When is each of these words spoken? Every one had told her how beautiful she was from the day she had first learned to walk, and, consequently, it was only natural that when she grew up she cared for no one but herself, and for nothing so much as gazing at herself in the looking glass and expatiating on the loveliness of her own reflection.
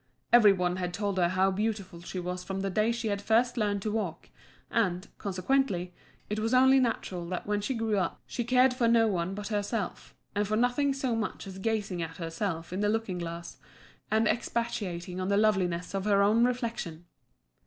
Every 0.33 0.51
one 0.51 0.77
had 0.77 0.95
told 0.95 1.19
her 1.19 1.27
how 1.29 1.51
beautiful 1.51 2.01
she 2.01 2.17
was 2.19 2.43
from 2.43 2.61
the 2.61 2.71
day 2.71 2.91
she 2.91 3.09
had 3.09 3.21
first 3.21 3.55
learned 3.55 3.83
to 3.83 3.91
walk, 3.91 4.29
and, 4.71 5.07
consequently, 5.19 5.93
it 6.27 6.39
was 6.39 6.55
only 6.55 6.79
natural 6.79 7.27
that 7.29 7.45
when 7.45 7.61
she 7.61 7.75
grew 7.75 7.99
up 7.99 8.19
she 8.25 8.43
cared 8.43 8.73
for 8.73 8.87
no 8.87 9.05
one 9.07 9.35
but 9.35 9.49
herself, 9.49 10.15
and 10.33 10.47
for 10.47 10.57
nothing 10.57 10.91
so 10.95 11.15
much 11.15 11.45
as 11.45 11.59
gazing 11.59 12.01
at 12.01 12.17
herself 12.17 12.73
in 12.73 12.79
the 12.79 12.89
looking 12.89 13.19
glass 13.19 13.57
and 14.09 14.27
expatiating 14.27 15.21
on 15.21 15.27
the 15.27 15.37
loveliness 15.37 15.93
of 15.93 16.05
her 16.05 16.23
own 16.23 16.45
reflection. 16.45 17.05